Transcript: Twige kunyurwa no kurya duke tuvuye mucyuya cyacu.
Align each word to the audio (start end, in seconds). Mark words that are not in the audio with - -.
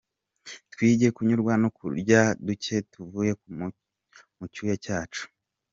Twige 0.71 1.07
kunyurwa 1.15 1.53
no 1.61 1.69
kurya 1.77 2.21
duke 2.45 2.75
tuvuye 2.91 3.31
mucyuya 4.37 4.75
cyacu. 4.85 5.23